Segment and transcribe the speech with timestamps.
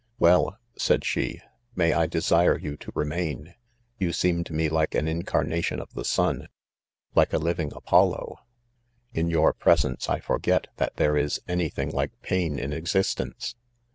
[0.19, 1.41] "Well/' said she 1,'"
[1.75, 3.53] may I desire you to remain,—
[3.99, 6.47] you seem to me like an incarnation of the Bun>~~
[7.13, 8.37] like a living Apollo/
[9.13, 13.53] In your presence I forget that there is any thing like pain in existence